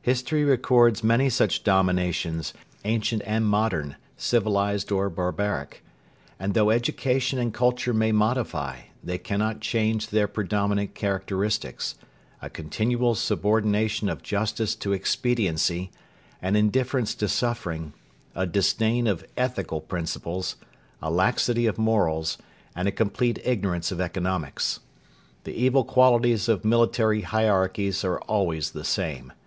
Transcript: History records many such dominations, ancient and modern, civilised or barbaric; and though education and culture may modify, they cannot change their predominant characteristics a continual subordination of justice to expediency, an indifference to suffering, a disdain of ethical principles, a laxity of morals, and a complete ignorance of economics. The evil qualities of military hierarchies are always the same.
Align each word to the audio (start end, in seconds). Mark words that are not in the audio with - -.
History 0.00 0.42
records 0.42 1.04
many 1.04 1.28
such 1.28 1.62
dominations, 1.62 2.54
ancient 2.86 3.20
and 3.26 3.44
modern, 3.44 3.96
civilised 4.16 4.90
or 4.90 5.10
barbaric; 5.10 5.84
and 6.40 6.54
though 6.54 6.70
education 6.70 7.38
and 7.38 7.52
culture 7.52 7.92
may 7.92 8.10
modify, 8.10 8.84
they 9.04 9.18
cannot 9.18 9.60
change 9.60 10.08
their 10.08 10.26
predominant 10.28 10.94
characteristics 10.94 11.94
a 12.40 12.48
continual 12.48 13.14
subordination 13.14 14.08
of 14.08 14.22
justice 14.22 14.74
to 14.76 14.94
expediency, 14.94 15.90
an 16.40 16.56
indifference 16.56 17.14
to 17.16 17.28
suffering, 17.28 17.92
a 18.34 18.46
disdain 18.46 19.06
of 19.06 19.26
ethical 19.36 19.82
principles, 19.82 20.56
a 21.02 21.10
laxity 21.10 21.66
of 21.66 21.76
morals, 21.76 22.38
and 22.74 22.88
a 22.88 22.90
complete 22.90 23.38
ignorance 23.44 23.92
of 23.92 24.00
economics. 24.00 24.80
The 25.44 25.52
evil 25.52 25.84
qualities 25.84 26.48
of 26.48 26.64
military 26.64 27.20
hierarchies 27.20 28.04
are 28.04 28.18
always 28.22 28.70
the 28.70 28.82
same. 28.82 29.34